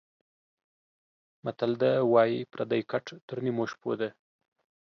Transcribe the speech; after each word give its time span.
متل 1.43 1.71
ده:واى 1.81 2.33
پردى 2.51 2.79
ګټ 2.91 3.05
تر 3.27 3.37
نيمو 3.45 3.63
شپو 3.71 3.91
ده. 3.99 4.09